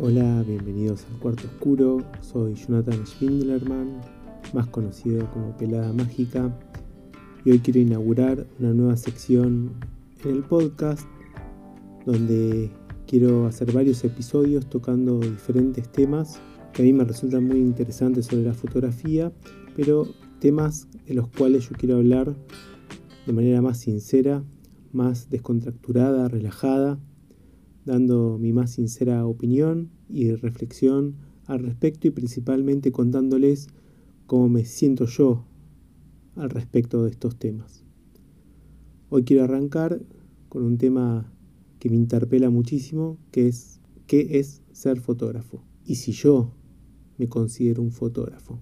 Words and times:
Hola, 0.00 0.44
bienvenidos 0.46 1.04
al 1.10 1.18
Cuarto 1.18 1.48
Oscuro. 1.48 2.04
Soy 2.20 2.54
Jonathan 2.54 3.04
Schwindlerman, 3.04 4.00
más 4.54 4.68
conocido 4.68 5.28
como 5.32 5.56
Pelada 5.56 5.92
Mágica, 5.92 6.56
y 7.44 7.50
hoy 7.50 7.58
quiero 7.58 7.80
inaugurar 7.80 8.46
una 8.60 8.72
nueva 8.74 8.96
sección 8.96 9.72
en 10.24 10.30
el 10.36 10.44
podcast 10.44 11.04
donde 12.06 12.70
quiero 13.08 13.46
hacer 13.46 13.72
varios 13.72 14.04
episodios 14.04 14.70
tocando 14.70 15.18
diferentes 15.18 15.90
temas 15.90 16.38
que 16.72 16.82
a 16.82 16.84
mí 16.84 16.92
me 16.92 17.02
resultan 17.02 17.48
muy 17.48 17.58
interesantes 17.58 18.26
sobre 18.26 18.44
la 18.44 18.54
fotografía, 18.54 19.32
pero 19.74 20.06
temas 20.38 20.86
de 21.08 21.14
los 21.14 21.26
cuales 21.26 21.68
yo 21.68 21.76
quiero 21.76 21.96
hablar 21.96 22.36
de 23.26 23.32
manera 23.32 23.60
más 23.62 23.78
sincera, 23.78 24.44
más 24.92 25.28
descontracturada, 25.28 26.28
relajada 26.28 27.00
dando 27.88 28.38
mi 28.38 28.52
más 28.52 28.72
sincera 28.72 29.26
opinión 29.26 29.88
y 30.10 30.30
reflexión 30.32 31.16
al 31.46 31.60
respecto 31.60 32.06
y 32.06 32.10
principalmente 32.10 32.92
contándoles 32.92 33.68
cómo 34.26 34.50
me 34.50 34.66
siento 34.66 35.06
yo 35.06 35.46
al 36.36 36.50
respecto 36.50 37.04
de 37.04 37.10
estos 37.10 37.36
temas. 37.36 37.84
Hoy 39.08 39.24
quiero 39.24 39.42
arrancar 39.42 40.02
con 40.50 40.64
un 40.64 40.76
tema 40.76 41.32
que 41.78 41.88
me 41.88 41.96
interpela 41.96 42.50
muchísimo, 42.50 43.16
que 43.30 43.48
es 43.48 43.80
qué 44.06 44.38
es 44.38 44.60
ser 44.72 45.00
fotógrafo 45.00 45.64
y 45.84 45.94
si 45.94 46.12
yo 46.12 46.52
me 47.16 47.26
considero 47.28 47.82
un 47.82 47.90
fotógrafo. 47.90 48.60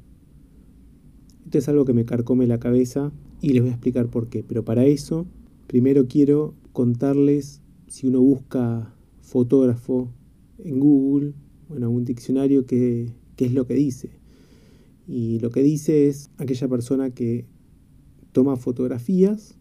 Esto 1.44 1.58
es 1.58 1.68
algo 1.68 1.84
que 1.84 1.94
me 1.94 2.04
carcome 2.04 2.46
la 2.46 2.60
cabeza 2.60 3.12
y 3.40 3.54
les 3.54 3.62
voy 3.62 3.70
a 3.70 3.74
explicar 3.74 4.08
por 4.08 4.28
qué, 4.28 4.44
pero 4.44 4.64
para 4.64 4.84
eso 4.84 5.26
primero 5.66 6.06
quiero 6.06 6.54
contarles 6.72 7.60
si 7.88 8.06
uno 8.06 8.20
busca 8.20 8.95
fotógrafo 9.26 10.08
en 10.58 10.78
Google 10.78 11.34
o 11.68 11.76
en 11.76 11.82
algún 11.82 12.04
diccionario 12.04 12.64
qué, 12.64 13.12
es 13.36 13.52
lo 13.52 13.66
que 13.66 13.74
dice. 13.74 14.10
Y 15.06 15.40
lo 15.40 15.50
que 15.50 15.62
dice 15.62 16.08
es 16.08 16.30
aquella 16.38 16.68
persona 16.68 17.10
que 17.10 17.44
toma 18.32 18.56
fotografías 18.56 19.56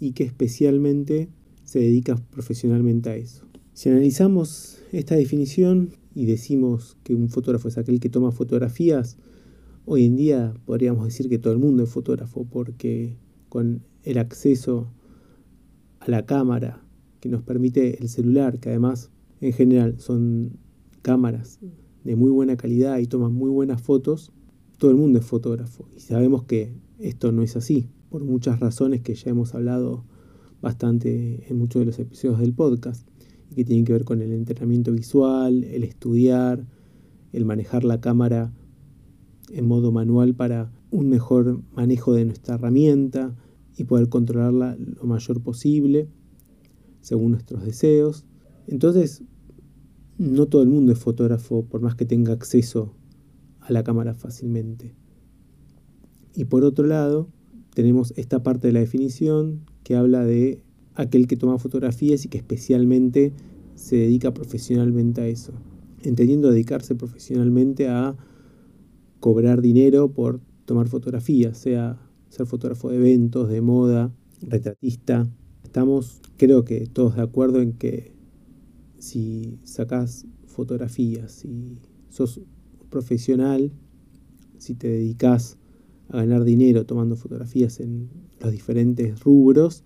y 0.00 0.12
que 0.12 0.24
especialmente 0.24 1.28
se 1.64 1.80
dedica 1.80 2.16
profesionalmente 2.16 3.10
a 3.10 3.16
eso. 3.16 3.46
Si 3.74 3.88
analizamos 3.88 4.78
esta 4.90 5.16
definición 5.16 5.90
y 6.14 6.24
decimos 6.26 6.96
que 7.04 7.14
un 7.14 7.28
fotógrafo 7.28 7.68
es 7.68 7.78
aquel 7.78 8.00
que 8.00 8.08
toma 8.08 8.32
fotografías, 8.32 9.16
hoy 9.84 10.04
en 10.04 10.16
día 10.16 10.54
podríamos 10.64 11.04
decir 11.04 11.28
que 11.28 11.38
todo 11.38 11.52
el 11.52 11.58
mundo 11.58 11.84
es 11.84 11.90
fotógrafo 11.90 12.46
porque 12.50 13.16
con 13.48 13.82
el 14.02 14.18
acceso 14.18 14.90
a 16.00 16.10
la 16.10 16.26
cámara 16.26 16.81
que 17.22 17.28
nos 17.28 17.44
permite 17.44 18.02
el 18.02 18.08
celular, 18.08 18.58
que 18.58 18.70
además 18.70 19.12
en 19.40 19.52
general 19.52 20.00
son 20.00 20.58
cámaras 21.02 21.60
de 22.02 22.16
muy 22.16 22.32
buena 22.32 22.56
calidad 22.56 22.98
y 22.98 23.06
toman 23.06 23.32
muy 23.32 23.48
buenas 23.48 23.80
fotos, 23.80 24.32
todo 24.76 24.90
el 24.90 24.96
mundo 24.96 25.20
es 25.20 25.24
fotógrafo. 25.24 25.86
Y 25.96 26.00
sabemos 26.00 26.42
que 26.42 26.74
esto 26.98 27.30
no 27.30 27.42
es 27.42 27.54
así, 27.54 27.88
por 28.10 28.24
muchas 28.24 28.58
razones 28.58 29.02
que 29.02 29.14
ya 29.14 29.30
hemos 29.30 29.54
hablado 29.54 30.04
bastante 30.60 31.46
en 31.48 31.58
muchos 31.58 31.82
de 31.82 31.86
los 31.86 31.98
episodios 32.00 32.40
del 32.40 32.54
podcast, 32.54 33.06
y 33.52 33.54
que 33.54 33.64
tienen 33.64 33.84
que 33.84 33.92
ver 33.92 34.04
con 34.04 34.20
el 34.20 34.32
entrenamiento 34.32 34.90
visual, 34.90 35.62
el 35.62 35.84
estudiar, 35.84 36.66
el 37.32 37.44
manejar 37.44 37.84
la 37.84 38.00
cámara 38.00 38.52
en 39.52 39.68
modo 39.68 39.92
manual 39.92 40.34
para 40.34 40.72
un 40.90 41.08
mejor 41.08 41.62
manejo 41.72 42.14
de 42.14 42.24
nuestra 42.24 42.56
herramienta 42.56 43.36
y 43.76 43.84
poder 43.84 44.08
controlarla 44.08 44.76
lo 44.76 45.04
mayor 45.04 45.40
posible 45.40 46.08
según 47.02 47.32
nuestros 47.32 47.62
deseos. 47.64 48.24
Entonces, 48.66 49.22
no 50.16 50.46
todo 50.46 50.62
el 50.62 50.68
mundo 50.68 50.92
es 50.92 50.98
fotógrafo 50.98 51.64
por 51.66 51.82
más 51.82 51.94
que 51.94 52.06
tenga 52.06 52.32
acceso 52.32 52.94
a 53.60 53.72
la 53.72 53.84
cámara 53.84 54.14
fácilmente. 54.14 54.94
Y 56.34 56.46
por 56.46 56.64
otro 56.64 56.86
lado, 56.86 57.28
tenemos 57.74 58.14
esta 58.16 58.42
parte 58.42 58.68
de 58.68 58.72
la 58.72 58.80
definición 58.80 59.64
que 59.82 59.96
habla 59.96 60.24
de 60.24 60.62
aquel 60.94 61.26
que 61.26 61.36
toma 61.36 61.58
fotografías 61.58 62.24
y 62.24 62.28
que 62.28 62.38
especialmente 62.38 63.32
se 63.74 63.96
dedica 63.96 64.32
profesionalmente 64.32 65.20
a 65.20 65.26
eso. 65.26 65.52
Entendiendo 66.02 66.50
dedicarse 66.50 66.94
profesionalmente 66.94 67.88
a 67.88 68.16
cobrar 69.20 69.62
dinero 69.62 70.12
por 70.12 70.40
tomar 70.64 70.88
fotografías, 70.88 71.58
sea 71.58 72.00
ser 72.28 72.46
fotógrafo 72.46 72.90
de 72.90 72.96
eventos, 72.96 73.48
de 73.48 73.60
moda, 73.60 74.12
retratista, 74.40 75.28
Estamos, 75.72 76.20
creo 76.36 76.66
que 76.66 76.86
todos 76.86 77.16
de 77.16 77.22
acuerdo 77.22 77.62
en 77.62 77.72
que 77.72 78.12
si 78.98 79.58
sacas 79.64 80.26
fotografías, 80.44 81.32
si 81.32 81.78
sos 82.10 82.42
profesional, 82.90 83.72
si 84.58 84.74
te 84.74 84.88
dedicas 84.88 85.56
a 86.10 86.18
ganar 86.18 86.44
dinero 86.44 86.84
tomando 86.84 87.16
fotografías 87.16 87.80
en 87.80 88.10
los 88.38 88.52
diferentes 88.52 89.20
rubros, 89.20 89.82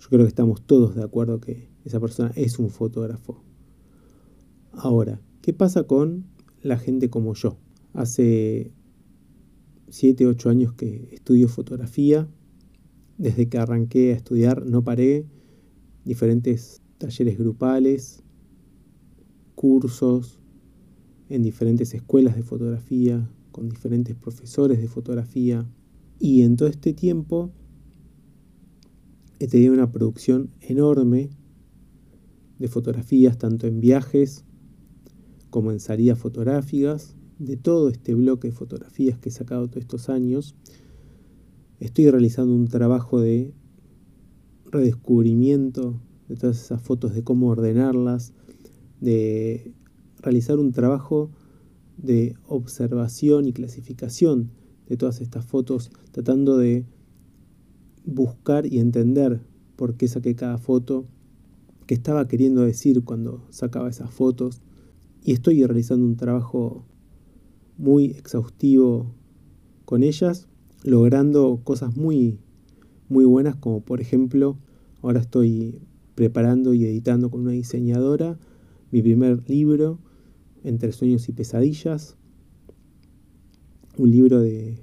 yo 0.00 0.08
creo 0.08 0.22
que 0.22 0.28
estamos 0.28 0.62
todos 0.62 0.94
de 0.94 1.02
acuerdo 1.02 1.38
que 1.38 1.68
esa 1.84 2.00
persona 2.00 2.32
es 2.34 2.58
un 2.58 2.70
fotógrafo. 2.70 3.44
Ahora, 4.72 5.20
¿qué 5.42 5.52
pasa 5.52 5.82
con 5.82 6.24
la 6.62 6.78
gente 6.78 7.10
como 7.10 7.34
yo? 7.34 7.58
Hace 7.92 8.72
7, 9.90 10.26
8 10.26 10.48
años 10.48 10.72
que 10.72 11.10
estudio 11.12 11.46
fotografía 11.46 12.26
desde 13.20 13.50
que 13.50 13.58
arranqué 13.58 14.12
a 14.12 14.16
estudiar 14.16 14.64
no 14.64 14.82
paré, 14.82 15.26
diferentes 16.06 16.80
talleres 16.96 17.36
grupales, 17.36 18.22
cursos 19.54 20.40
en 21.28 21.42
diferentes 21.42 21.92
escuelas 21.92 22.34
de 22.34 22.42
fotografía, 22.42 23.30
con 23.52 23.68
diferentes 23.68 24.16
profesores 24.16 24.80
de 24.80 24.88
fotografía. 24.88 25.66
Y 26.18 26.42
en 26.42 26.56
todo 26.56 26.70
este 26.70 26.94
tiempo 26.94 27.50
he 29.38 29.46
tenido 29.48 29.74
una 29.74 29.92
producción 29.92 30.48
enorme 30.62 31.28
de 32.58 32.68
fotografías, 32.68 33.36
tanto 33.36 33.66
en 33.66 33.80
viajes 33.80 34.46
como 35.50 35.72
en 35.72 35.80
salidas 35.80 36.18
fotográficas, 36.18 37.16
de 37.38 37.58
todo 37.58 37.90
este 37.90 38.14
bloque 38.14 38.48
de 38.48 38.54
fotografías 38.54 39.18
que 39.18 39.28
he 39.28 39.32
sacado 39.32 39.68
todos 39.68 39.82
estos 39.82 40.08
años 40.08 40.54
estoy 41.80 42.10
realizando 42.10 42.54
un 42.54 42.68
trabajo 42.68 43.20
de 43.20 43.54
redescubrimiento 44.66 46.00
de 46.28 46.36
todas 46.36 46.62
esas 46.62 46.80
fotos, 46.82 47.14
de 47.14 47.24
cómo 47.24 47.48
ordenarlas, 47.48 48.34
de 49.00 49.72
realizar 50.18 50.58
un 50.58 50.72
trabajo 50.72 51.30
de 51.96 52.36
observación 52.46 53.46
y 53.46 53.52
clasificación 53.52 54.50
de 54.86 54.96
todas 54.96 55.20
estas 55.20 55.44
fotos, 55.44 55.90
tratando 56.12 56.58
de 56.58 56.84
buscar 58.04 58.66
y 58.66 58.78
entender 58.78 59.40
por 59.76 59.96
qué 59.96 60.06
saqué 60.06 60.34
cada 60.34 60.58
foto, 60.58 61.06
qué 61.86 61.94
estaba 61.94 62.28
queriendo 62.28 62.62
decir 62.62 63.02
cuando 63.04 63.46
sacaba 63.50 63.88
esas 63.88 64.10
fotos. 64.10 64.60
Y 65.22 65.32
estoy 65.32 65.64
realizando 65.64 66.04
un 66.04 66.16
trabajo 66.16 66.84
muy 67.78 68.06
exhaustivo 68.06 69.14
con 69.84 70.02
ellas 70.02 70.49
logrando 70.82 71.60
cosas 71.64 71.96
muy, 71.96 72.38
muy 73.08 73.24
buenas, 73.24 73.56
como 73.56 73.80
por 73.80 74.00
ejemplo, 74.00 74.58
ahora 75.02 75.20
estoy 75.20 75.80
preparando 76.14 76.74
y 76.74 76.84
editando 76.84 77.30
con 77.30 77.42
una 77.42 77.52
diseñadora 77.52 78.38
mi 78.90 79.02
primer 79.02 79.48
libro, 79.48 79.98
Entre 80.62 80.92
sueños 80.92 81.28
y 81.28 81.32
pesadillas, 81.32 82.16
un 83.96 84.10
libro 84.10 84.40
de 84.40 84.78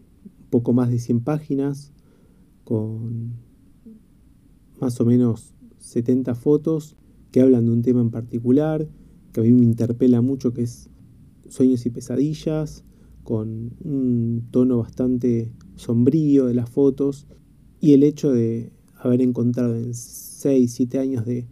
poco 0.50 0.74
más 0.74 0.90
de 0.90 0.98
100 0.98 1.20
páginas, 1.20 1.94
con 2.64 3.34
más 4.80 5.00
o 5.00 5.06
menos 5.06 5.54
70 5.78 6.34
fotos 6.36 6.96
que 7.32 7.42
hablan 7.42 7.66
de 7.66 7.72
un 7.72 7.82
tema 7.82 8.02
en 8.02 8.10
particular, 8.10 8.88
que 9.32 9.42
a 9.42 9.44
mí 9.44 9.52
me 9.52 9.64
interpela 9.64 10.22
mucho, 10.22 10.54
que 10.54 10.64
es 10.64 10.90
sueños 11.48 11.86
y 11.86 11.90
pesadillas, 11.90 12.84
con 13.24 13.74
un 13.84 14.48
tono 14.52 14.80
bastante 14.80 15.52
sombrío 15.78 16.48
de 16.48 16.54
las 16.54 16.70
fotos 16.70 17.26
y 17.80 17.94
el 17.94 18.04
hecho 18.04 18.32
de 18.32 18.72
haber 18.96 19.22
encontrado 19.22 19.76
en 19.76 19.94
6, 19.94 20.72
7 20.72 21.00
años 21.00 21.26
de, 21.26 21.48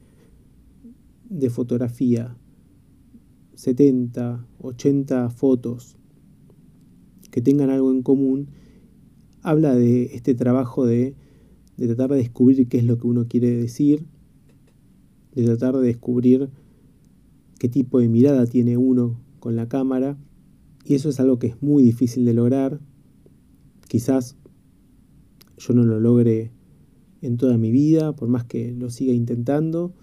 de 1.30 1.50
fotografía 1.50 2.36
70, 3.56 4.46
80 4.60 5.30
fotos 5.30 5.96
que 7.32 7.42
tengan 7.42 7.70
algo 7.70 7.92
en 7.92 8.02
común, 8.02 8.50
habla 9.42 9.76
de 9.76 10.16
este 10.16 10.36
trabajo 10.36 10.86
de, 10.86 11.16
de 11.78 11.88
tratar 11.88 12.12
de 12.12 12.18
descubrir 12.18 12.68
qué 12.68 12.78
es 12.78 12.86
lo 12.86 12.98
que 12.98 13.08
uno 13.08 13.28
quiere 13.28 13.52
decir, 13.52 14.06
de 15.34 15.44
tratar 15.46 15.78
de 15.78 15.88
descubrir 15.88 16.50
qué 17.60 17.70
tipo 17.70 18.00
de 18.00 18.08
mirada 18.08 18.46
tiene 18.46 18.78
uno 18.78 19.20
con 19.40 19.56
la 19.56 19.68
cámara 19.68 20.18
y 20.86 20.96
eso 20.96 21.10
es 21.10 21.20
algo 21.20 21.40
que 21.40 21.48
es 21.48 21.62
muy 21.62 21.84
difícil 21.84 22.26
de 22.26 22.34
lograr. 22.34 22.80
Quizás 23.88 24.38
yo 25.58 25.74
no 25.74 25.84
lo 25.84 26.00
logre 26.00 26.52
en 27.22 27.38
toda 27.38 27.58
mi 27.58 27.72
vida, 27.72 28.16
por 28.16 28.30
más 28.30 28.46
que 28.46 28.72
lo 28.74 28.90
siga 28.90 29.14
intentando. 29.14 29.94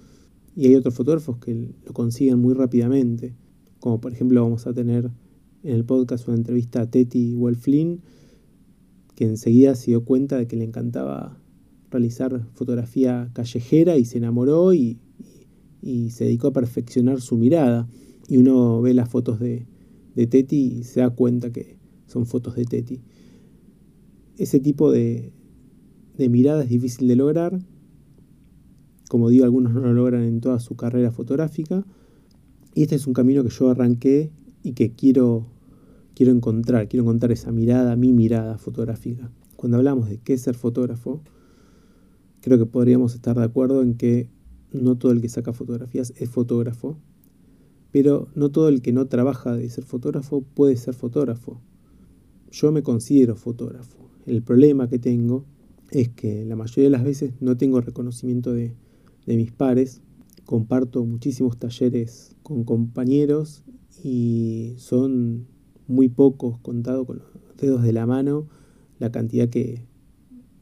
Y 0.55 0.67
hay 0.67 0.75
otros 0.75 0.95
fotógrafos 0.95 1.39
que 1.39 1.75
lo 1.85 1.93
consiguen 1.93 2.39
muy 2.39 2.55
rápidamente. 2.55 3.35
como 3.81 4.01
por 4.01 4.13
ejemplo 4.13 4.43
vamos 4.43 4.67
a 4.67 4.73
tener 4.73 5.11
en 5.63 5.75
el 5.75 5.85
podcast 5.85 6.29
una 6.29 6.37
entrevista 6.37 6.83
a 6.83 6.91
Teti 6.91 7.35
Wolflin, 7.35 8.01
que 9.15 9.25
enseguida 9.25 9.75
se 9.75 9.93
dio 9.93 10.05
cuenta 10.05 10.37
de 10.37 10.47
que 10.47 10.57
le 10.57 10.65
encantaba 10.65 11.39
realizar 11.91 12.49
fotografía 12.55 13.31
callejera 13.33 13.97
y 13.97 14.05
se 14.05 14.19
enamoró 14.19 14.73
y, 14.73 14.99
y 15.81 16.11
se 16.11 16.25
dedicó 16.25 16.49
a 16.49 16.53
perfeccionar 16.53 17.21
su 17.21 17.37
mirada. 17.37 17.89
Y 18.29 18.39
uno 18.39 18.81
ve 18.81 18.95
las 18.95 19.09
fotos 19.09 19.41
de, 19.41 19.67
de 20.15 20.27
Teti 20.27 20.79
y 20.79 20.85
se 20.85 21.01
da 21.01 21.11
cuenta 21.11 21.53
que 21.53 21.77
son 22.07 22.27
fotos 22.27 22.55
de 22.57 22.65
Teti. 22.65 23.01
Ese 24.39 24.61
tipo 24.61 24.91
de, 24.91 25.33
de 26.17 26.29
mirada 26.29 26.63
es 26.63 26.69
difícil 26.69 27.09
de 27.09 27.17
lograr. 27.17 27.59
Como 29.09 29.29
digo, 29.29 29.45
algunos 29.45 29.73
no 29.73 29.81
lo 29.81 29.93
logran 29.93 30.23
en 30.23 30.41
toda 30.41 30.59
su 30.59 30.77
carrera 30.77 31.11
fotográfica. 31.11 31.85
Y 32.75 32.83
este 32.83 32.95
es 32.95 33.07
un 33.07 33.13
camino 33.13 33.43
que 33.43 33.51
yo 33.51 33.69
arranqué 33.69 34.31
y 34.63 34.73
que 34.73 34.93
quiero, 34.93 35.47
quiero 36.15 36.33
encontrar. 36.33 36.89
Quiero 36.89 37.05
encontrar 37.05 37.33
esa 37.33 37.53
mirada, 37.53 37.97
mi 37.97 38.13
mirada 38.13 38.59
fotográfica. 38.59 39.31
Cuando 39.57 39.77
hablamos 39.77 40.09
de 40.09 40.19
qué 40.19 40.37
ser 40.39 40.55
fotógrafo, 40.55 41.23
creo 42.41 42.59
que 42.59 42.67
podríamos 42.67 43.15
estar 43.15 43.37
de 43.37 43.45
acuerdo 43.45 43.83
en 43.83 43.95
que 43.95 44.29
no 44.73 44.97
todo 44.97 45.13
el 45.13 45.21
que 45.21 45.29
saca 45.29 45.53
fotografías 45.53 46.13
es 46.17 46.31
fotógrafo, 46.31 46.99
pero 47.91 48.29
no 48.35 48.51
todo 48.51 48.69
el 48.69 48.81
que 48.81 48.93
no 48.93 49.07
trabaja 49.07 49.55
de 49.55 49.69
ser 49.69 49.85
fotógrafo 49.85 50.43
puede 50.43 50.77
ser 50.77 50.95
fotógrafo. 50.95 51.61
Yo 52.51 52.73
me 52.73 52.83
considero 52.83 53.37
fotógrafo. 53.37 53.99
El 54.27 54.43
problema 54.43 54.89
que 54.89 54.99
tengo 54.99 55.45
es 55.91 56.09
que 56.09 56.45
la 56.45 56.57
mayoría 56.57 56.85
de 56.85 56.91
las 56.91 57.05
veces 57.05 57.35
no 57.41 57.57
tengo 57.57 57.81
reconocimiento 57.81 58.53
de, 58.53 58.75
de 59.27 59.37
mis 59.37 59.53
pares. 59.53 60.01
Comparto 60.45 61.05
muchísimos 61.05 61.59
talleres 61.59 62.37
con 62.43 62.65
compañeros 62.65 63.65
y 64.03 64.75
son 64.77 65.47
muy 65.87 66.09
pocos, 66.09 66.59
contado 66.59 67.05
con 67.05 67.19
los 67.19 67.27
dedos 67.57 67.83
de 67.83 67.93
la 67.93 68.07
mano, 68.07 68.49
la 68.99 69.11
cantidad 69.11 69.49
que 69.49 69.87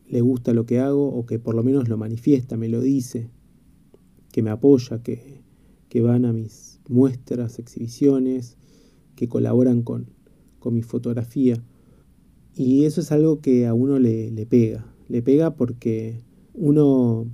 le 0.08 0.20
gusta 0.20 0.52
lo 0.52 0.66
que 0.66 0.80
hago 0.80 1.08
o 1.08 1.24
que 1.24 1.38
por 1.38 1.54
lo 1.54 1.62
menos 1.62 1.88
lo 1.88 1.96
manifiesta, 1.96 2.56
me 2.56 2.68
lo 2.68 2.80
dice, 2.80 3.30
que 4.32 4.42
me 4.42 4.50
apoya, 4.50 5.02
que, 5.02 5.42
que 5.88 6.00
van 6.00 6.24
a 6.24 6.32
mis 6.32 6.80
muestras, 6.88 7.58
exhibiciones, 7.58 8.56
que 9.14 9.28
colaboran 9.28 9.82
con, 9.82 10.10
con 10.58 10.74
mi 10.74 10.82
fotografía. 10.82 11.62
Y 12.60 12.84
eso 12.84 13.00
es 13.00 13.10
algo 13.10 13.40
que 13.40 13.66
a 13.66 13.72
uno 13.72 13.98
le, 13.98 14.30
le 14.30 14.44
pega, 14.44 14.84
le 15.08 15.22
pega 15.22 15.56
porque 15.56 16.20
uno 16.52 17.26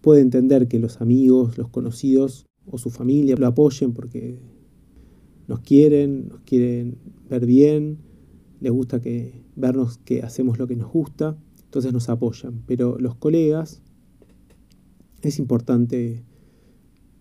puede 0.00 0.20
entender 0.20 0.68
que 0.68 0.78
los 0.78 1.00
amigos, 1.00 1.58
los 1.58 1.68
conocidos 1.70 2.46
o 2.66 2.78
su 2.78 2.90
familia 2.90 3.34
lo 3.34 3.48
apoyen 3.48 3.92
porque 3.92 4.38
nos 5.48 5.58
quieren, 5.58 6.28
nos 6.28 6.42
quieren 6.42 6.98
ver 7.28 7.46
bien, 7.46 7.98
les 8.60 8.70
gusta 8.70 9.00
que 9.00 9.42
vernos 9.56 9.98
que 9.98 10.22
hacemos 10.22 10.60
lo 10.60 10.68
que 10.68 10.76
nos 10.76 10.92
gusta, 10.92 11.36
entonces 11.64 11.92
nos 11.92 12.08
apoyan. 12.08 12.62
Pero 12.68 12.96
los 12.96 13.16
colegas 13.16 13.82
es 15.22 15.40
importante 15.40 16.22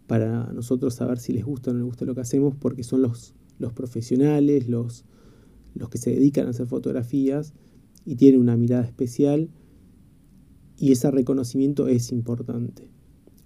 para 0.05 0.53
nosotros 0.53 0.93
saber 0.93 1.17
si 1.17 1.33
les 1.33 1.45
gusta 1.45 1.71
o 1.71 1.73
no 1.73 1.79
les 1.79 1.87
gusta 1.87 2.05
lo 2.05 2.13
que 2.13 2.21
hacemos 2.21 2.53
porque 2.53 2.83
son 2.83 3.01
los, 3.01 3.33
los 3.57 3.73
profesionales, 3.73 4.69
los, 4.69 5.03
los 5.73 5.89
que 5.89 5.97
se 5.97 6.11
dedican 6.11 6.47
a 6.47 6.51
hacer 6.51 6.67
fotografías 6.67 7.53
y 8.05 8.15
tienen 8.15 8.41
una 8.41 8.57
mirada 8.57 8.85
especial 8.85 9.49
y 10.77 10.91
ese 10.91 11.11
reconocimiento 11.11 11.87
es 11.87 12.11
importante. 12.11 12.89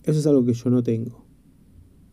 Eso 0.03 0.19
es 0.19 0.27
algo 0.27 0.45
que 0.45 0.53
yo 0.53 0.69
no 0.69 0.83
tengo, 0.83 1.25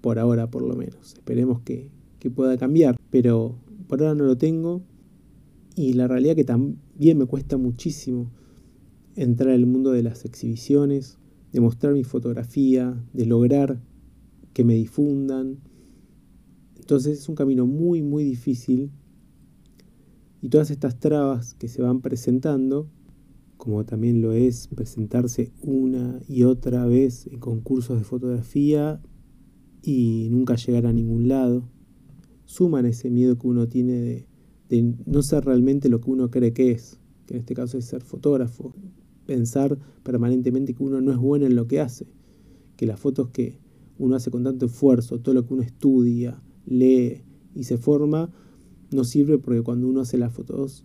por 0.01 0.19
ahora 0.19 0.51
por 0.51 0.62
lo 0.62 0.75
menos. 0.77 1.15
Esperemos 1.15 1.61
que, 1.61 1.91
que 2.19 2.31
pueda 2.31 2.57
cambiar, 2.57 2.97
pero 3.11 3.59
por 3.89 4.01
ahora 4.01 4.15
no 4.15 4.25
lo 4.25 4.39
tengo 4.39 4.83
y 5.75 5.93
la 5.95 6.09
realidad 6.09 6.37
que 6.37 6.45
también 6.45 7.19
me 7.19 7.27
cuesta 7.27 7.57
muchísimo 7.57 8.31
entrar 9.17 9.55
al 9.55 9.67
mundo 9.67 9.93
de 9.93 10.03
las 10.03 10.25
exhibiciones, 10.25 11.19
de 11.53 11.61
mostrar 11.61 11.93
mi 11.93 12.05
fotografía, 12.05 13.03
de 13.12 13.27
lograr 13.27 13.81
que 14.53 14.65
me 14.65 14.75
difundan. 14.75 15.59
Entonces 16.77 17.19
es 17.19 17.29
un 17.29 17.35
camino 17.35 17.67
muy, 17.67 18.03
muy 18.03 18.25
difícil 18.25 18.91
y 20.43 20.49
todas 20.49 20.71
estas 20.71 20.99
trabas 20.99 21.55
que 21.55 21.69
se 21.69 21.83
van 21.83 22.01
presentando 22.01 22.89
como 23.61 23.85
también 23.85 24.23
lo 24.23 24.33
es 24.33 24.69
presentarse 24.69 25.53
una 25.61 26.19
y 26.27 26.45
otra 26.45 26.87
vez 26.87 27.27
en 27.27 27.39
concursos 27.41 27.99
de 27.99 28.05
fotografía 28.05 29.03
y 29.83 30.29
nunca 30.31 30.57
llegar 30.57 30.87
a 30.87 30.95
ningún 30.95 31.29
lado, 31.29 31.69
suman 32.47 32.87
ese 32.87 33.11
miedo 33.11 33.39
que 33.39 33.47
uno 33.47 33.69
tiene 33.69 34.27
de, 34.71 34.95
no 35.05 35.23
ser 35.23 35.45
realmente 35.45 35.91
lo 35.91 36.01
que 36.01 36.11
uno 36.11 36.31
cree 36.31 36.55
que 36.55 36.71
es, 36.71 36.99
que 37.27 37.35
en 37.35 37.41
este 37.41 37.55
caso 37.55 37.77
es 37.77 37.85
ser 37.85 38.03
fotógrafo, 38.03 38.75
pensar 39.27 39.79
permanentemente 40.03 40.73
que 40.73 40.83
uno 40.83 41.03
no 41.03 41.13
es 41.13 41.19
bueno 41.19 41.45
en 41.45 41.55
lo 41.55 41.67
que 41.67 41.81
hace, 41.81 42.07
que 42.77 42.87
las 42.87 42.99
fotos 42.99 43.29
que 43.29 43.59
uno 43.99 44.17
hace 44.17 44.31
con 44.31 44.43
tanto 44.43 44.67
esfuerzo, 44.67 45.21
todo 45.21 45.35
lo 45.35 45.47
que 45.47 45.53
uno 45.53 45.63
estudia, 45.63 46.43
lee 46.65 47.21
y 47.55 47.65
se 47.65 47.77
forma, 47.77 48.33
no 48.93 49.05
sirve 49.05 49.39
porque 49.39 49.63
cuando 49.63 49.89
uno 49.89 50.01
hace 50.01 50.19
las 50.19 50.33
fotos 50.33 50.85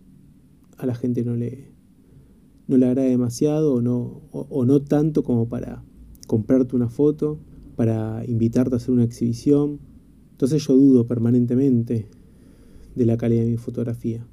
a 0.77 0.85
la 0.85 0.95
gente 0.95 1.23
no 1.23 1.35
le, 1.35 1.71
no 2.67 2.77
le 2.77 2.85
agrada 2.85 3.07
demasiado 3.07 3.75
o 3.75 3.81
no, 3.81 4.21
o, 4.31 4.65
no 4.65 4.81
tanto 4.81 5.23
como 5.23 5.47
para 5.47 5.83
comprarte 6.27 6.75
una 6.75 6.89
foto, 6.89 7.39
para 7.75 8.23
invitarte 8.25 8.75
a 8.75 8.77
hacer 8.77 8.91
una 8.91 9.03
exhibición. 9.03 9.79
Entonces 10.31 10.65
yo 10.65 10.75
dudo 10.75 11.07
permanentemente 11.07 12.07
de 12.95 13.05
la 13.05 13.17
calidad 13.17 13.43
de 13.43 13.51
mi 13.51 13.57
fotografía. 13.57 14.25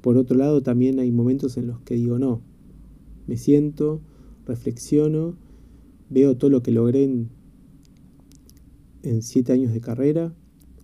Por 0.00 0.16
otro 0.16 0.36
lado, 0.36 0.62
también 0.62 0.98
hay 0.98 1.12
momentos 1.12 1.56
en 1.56 1.68
los 1.68 1.80
que 1.80 1.94
digo 1.94 2.18
no. 2.18 2.42
Me 3.28 3.36
siento, 3.36 4.00
reflexiono, 4.46 5.36
veo 6.10 6.36
todo 6.36 6.50
lo 6.50 6.62
que 6.62 6.72
logré 6.72 7.04
en, 7.04 7.30
en 9.02 9.22
siete 9.22 9.52
años 9.52 9.72
de 9.72 9.80
carrera, 9.80 10.34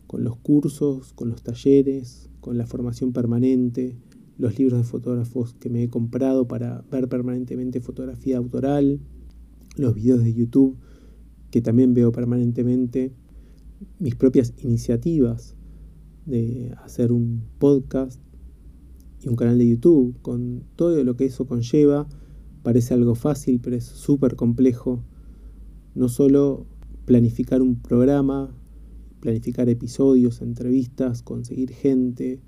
con 0.09 0.25
los 0.25 0.37
cursos, 0.37 1.13
con 1.13 1.29
los 1.29 1.43
talleres, 1.43 2.29
con 2.41 2.59
la 2.59 2.67
formación 2.67 3.13
permanente, 3.13 3.97
los 4.39 4.59
libros 4.59 4.81
de 4.81 4.85
fotógrafos 4.85 5.55
que 5.55 5.69
me 5.69 5.85
he 5.85 5.89
comprado 5.89 6.49
para 6.49 6.85
ver 6.91 7.09
permanentemente 7.09 7.81
fotografía 7.81 8.39
autoral, 8.39 8.99
los 9.77 9.95
videos 9.95 10.25
de 10.25 10.35
YouTube 10.35 10.77
que 11.51 11.61
también 11.63 11.95
veo 11.95 12.13
permanentemente, 12.13 13.13
mis 13.99 14.15
propias 14.15 14.55
iniciativas 14.59 15.55
de 16.27 16.75
hacer 16.85 17.12
un 17.12 17.43
podcast 17.59 18.21
y 19.23 19.29
un 19.29 19.37
canal 19.37 19.59
de 19.59 19.69
YouTube, 19.69 20.17
con 20.23 20.65
todo 20.77 21.03
lo 21.05 21.17
que 21.17 21.25
eso 21.27 21.47
conlleva, 21.47 22.09
parece 22.62 22.95
algo 22.95 23.15
fácil, 23.15 23.61
pero 23.61 23.77
es 23.77 23.85
súper 23.85 24.37
complejo. 24.37 25.03
No 25.95 26.09
solo 26.09 26.67
planificar 27.07 27.62
un 27.62 27.77
programa, 27.77 28.55
planificar 29.21 29.69
episodios, 29.69 30.43
entrevistas, 30.43 31.23
conseguir 31.23 31.71
gente, 31.71 32.41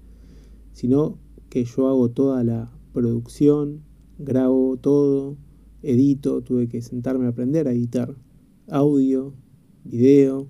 sino 0.73 1.19
que 1.49 1.65
yo 1.65 1.89
hago 1.89 2.11
toda 2.11 2.45
la 2.45 2.73
producción, 2.93 3.83
grabo 4.19 4.77
todo, 4.77 5.37
edito, 5.83 6.43
tuve 6.43 6.69
que 6.69 6.83
sentarme 6.83 7.27
a 7.27 7.31
aprender 7.31 7.69
a 7.69 7.73
editar 7.73 8.15
audio, 8.69 9.35
video, 9.85 10.49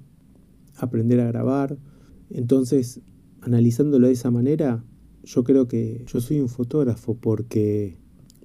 aprender 0.77 1.21
a 1.21 1.27
grabar. 1.27 1.79
Entonces, 2.31 3.00
analizándolo 3.41 4.07
de 4.07 4.12
esa 4.12 4.31
manera, 4.31 4.85
yo 5.25 5.45
creo 5.45 5.69
que 5.69 6.05
yo 6.07 6.21
soy 6.21 6.41
un 6.41 6.49
fotógrafo 6.49 7.15
porque 7.15 7.99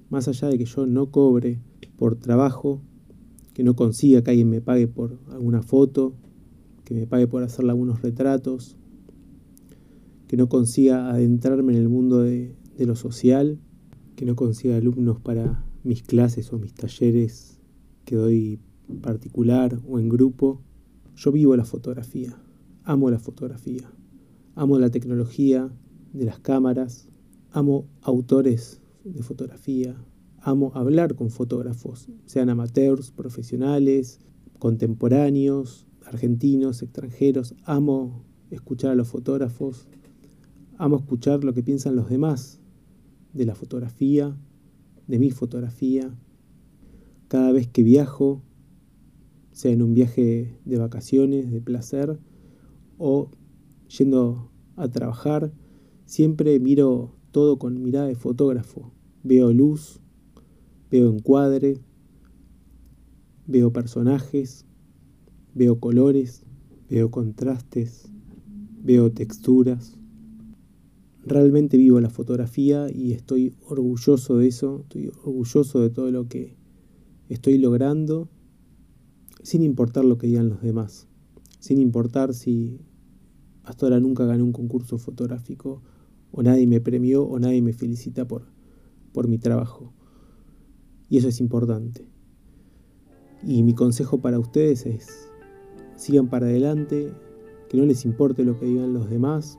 más 0.08 0.28
allá 0.28 0.48
de 0.48 0.58
que 0.58 0.64
yo 0.64 0.86
no 0.86 1.10
cobre 1.10 1.60
por 1.96 2.16
trabajo, 2.16 2.82
que 3.54 3.64
no 3.64 3.74
consiga 3.74 4.22
que 4.22 4.30
alguien 4.30 4.50
me 4.50 4.60
pague 4.60 4.86
por 4.86 5.18
alguna 5.30 5.62
foto, 5.62 6.14
que 6.86 6.94
me 6.94 7.06
pague 7.08 7.26
por 7.26 7.42
hacerle 7.42 7.72
algunos 7.72 8.00
retratos, 8.00 8.76
que 10.28 10.36
no 10.36 10.48
consiga 10.48 11.10
adentrarme 11.10 11.72
en 11.72 11.80
el 11.80 11.88
mundo 11.88 12.22
de, 12.22 12.54
lo 12.78 12.94
social, 12.94 13.58
que 14.14 14.24
no 14.24 14.36
consiga 14.36 14.76
alumnos 14.76 15.20
para 15.20 15.64
mis 15.82 16.04
clases 16.04 16.52
o 16.52 16.58
mis 16.58 16.74
talleres 16.74 17.58
que 18.04 18.14
doy 18.14 18.60
particular 19.02 19.80
o 19.88 19.98
en 19.98 20.08
grupo. 20.08 20.62
Yo 21.16 21.32
vivo 21.32 21.56
la 21.56 21.64
fotografía, 21.64 22.38
amo 22.84 23.10
la 23.10 23.18
fotografía, 23.18 23.90
amo 24.54 24.78
la 24.78 24.90
tecnología 24.90 25.68
de 26.12 26.24
las 26.24 26.38
cámaras, 26.38 27.08
amo 27.50 27.88
autores 28.00 28.80
de 29.02 29.24
fotografía, 29.24 29.96
amo 30.40 30.70
hablar 30.76 31.16
con 31.16 31.30
fotógrafos, 31.30 32.08
sean 32.26 32.48
amateurs, 32.48 33.10
profesionales, 33.10 34.20
contemporáneos, 34.60 35.85
argentinos, 36.06 36.82
extranjeros, 36.82 37.54
amo 37.64 38.24
escuchar 38.50 38.92
a 38.92 38.94
los 38.94 39.08
fotógrafos, 39.08 39.88
Amo 40.78 40.96
escuchar 40.96 41.42
lo 41.42 41.54
que 41.54 41.62
piensan 41.62 41.96
los 41.96 42.10
demás 42.10 42.60
de 43.32 43.46
la 43.46 43.54
fotografía, 43.54 44.36
de 45.06 45.18
mi 45.18 45.30
fotografía. 45.30 46.14
Cada 47.28 47.50
vez 47.50 47.66
que 47.66 47.82
viajo, 47.82 48.42
sea 49.52 49.72
en 49.72 49.80
un 49.80 49.94
viaje 49.94 50.60
de 50.66 50.76
vacaciones, 50.76 51.50
de 51.50 51.62
placer, 51.62 52.18
o 52.98 53.30
yendo 53.98 54.50
a 54.76 54.88
trabajar, 54.88 55.50
siempre 56.04 56.60
miro 56.60 57.16
todo 57.30 57.58
con 57.58 57.82
mirada 57.82 58.06
de 58.06 58.16
fotógrafo. 58.16 58.92
Veo 59.22 59.54
luz, 59.54 60.00
veo 60.90 61.10
encuadre, 61.10 61.80
veo 63.46 63.72
personajes, 63.72 64.66
veo 65.56 65.80
colores, 65.80 66.44
veo 66.90 67.10
contrastes, 67.10 68.10
veo 68.82 69.10
texturas. 69.10 69.96
Realmente 71.24 71.78
vivo 71.78 71.98
la 71.98 72.10
fotografía 72.10 72.88
y 72.92 73.12
estoy 73.12 73.54
orgulloso 73.66 74.36
de 74.36 74.48
eso, 74.48 74.80
estoy 74.82 75.08
orgulloso 75.24 75.80
de 75.80 75.88
todo 75.88 76.10
lo 76.10 76.28
que 76.28 76.56
estoy 77.30 77.56
logrando, 77.56 78.28
sin 79.42 79.62
importar 79.62 80.04
lo 80.04 80.18
que 80.18 80.26
digan 80.26 80.50
los 80.50 80.60
demás, 80.60 81.08
sin 81.58 81.80
importar 81.80 82.34
si 82.34 82.78
hasta 83.64 83.86
ahora 83.86 83.98
nunca 83.98 84.26
gané 84.26 84.42
un 84.42 84.52
concurso 84.52 84.98
fotográfico 84.98 85.82
o 86.32 86.42
nadie 86.42 86.66
me 86.66 86.82
premió 86.82 87.24
o 87.24 87.38
nadie 87.38 87.62
me 87.62 87.72
felicita 87.72 88.28
por, 88.28 88.44
por 89.12 89.26
mi 89.26 89.38
trabajo. 89.38 89.94
Y 91.08 91.16
eso 91.16 91.28
es 91.28 91.40
importante. 91.40 92.06
Y 93.42 93.62
mi 93.62 93.74
consejo 93.74 94.20
para 94.20 94.38
ustedes 94.38 94.86
es, 94.86 95.28
sigan 95.96 96.28
para 96.28 96.46
adelante, 96.46 97.12
que 97.68 97.76
no 97.76 97.84
les 97.84 98.04
importe 98.04 98.44
lo 98.44 98.58
que 98.58 98.66
digan 98.66 98.94
los 98.94 99.10
demás. 99.10 99.58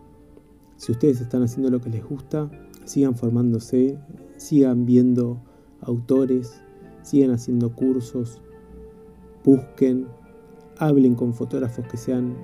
Si 0.77 0.91
ustedes 0.91 1.20
están 1.20 1.44
haciendo 1.44 1.70
lo 1.70 1.82
que 1.82 1.89
les 1.89 2.06
gusta, 2.06 2.50
sigan 2.86 3.15
formándose, 3.15 4.00
sigan 4.38 4.86
viendo 4.86 5.41
autores, 5.82 6.62
sigan 7.01 7.32
haciendo 7.32 7.74
cursos, 7.74 8.41
busquen, 9.44 10.08
hablen 10.77 11.15
con 11.15 11.34
fotógrafos 11.34 11.86
que 11.88 11.98
sean 11.98 12.36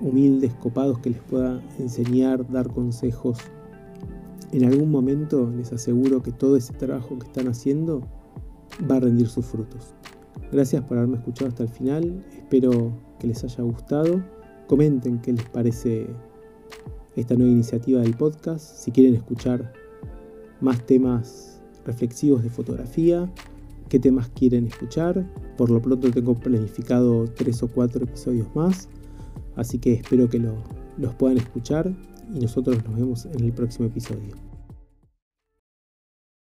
humildes, 0.00 0.54
copados, 0.54 0.98
que 1.00 1.10
les 1.10 1.20
pueda 1.22 1.62
enseñar, 1.78 2.48
dar 2.50 2.68
consejos. 2.72 3.38
En 4.52 4.64
algún 4.64 4.90
momento 4.90 5.50
les 5.56 5.72
aseguro 5.72 6.22
que 6.22 6.30
todo 6.30 6.56
ese 6.56 6.72
trabajo 6.74 7.18
que 7.18 7.26
están 7.26 7.48
haciendo 7.48 8.02
va 8.88 8.96
a 8.96 9.00
rendir 9.00 9.28
sus 9.28 9.46
frutos. 9.46 9.94
Gracias 10.52 10.84
por 10.84 10.98
haberme 10.98 11.16
escuchado 11.16 11.48
hasta 11.48 11.64
el 11.64 11.68
final, 11.68 12.24
espero 12.36 12.92
que 13.18 13.26
les 13.26 13.42
haya 13.44 13.62
gustado. 13.64 14.22
Comenten 14.66 15.20
qué 15.20 15.32
les 15.32 15.48
parece 15.50 16.06
esta 17.16 17.34
nueva 17.34 17.52
iniciativa 17.52 18.00
del 18.00 18.14
podcast, 18.14 18.76
si 18.76 18.90
quieren 18.90 19.14
escuchar 19.14 19.72
más 20.60 20.84
temas 20.86 21.60
reflexivos 21.84 22.42
de 22.42 22.50
fotografía, 22.50 23.30
qué 23.88 23.98
temas 23.98 24.28
quieren 24.30 24.66
escuchar. 24.66 25.24
Por 25.56 25.70
lo 25.70 25.80
pronto 25.80 26.10
tengo 26.10 26.34
planificado 26.34 27.26
tres 27.26 27.62
o 27.62 27.68
cuatro 27.68 28.04
episodios 28.04 28.48
más, 28.54 28.88
así 29.56 29.78
que 29.78 29.92
espero 29.92 30.28
que 30.28 30.38
los 30.38 31.14
puedan 31.14 31.38
escuchar 31.38 31.92
y 32.34 32.40
nosotros 32.40 32.82
nos 32.84 32.96
vemos 32.96 33.26
en 33.26 33.44
el 33.44 33.52
próximo 33.52 33.86
episodio. 33.86 34.43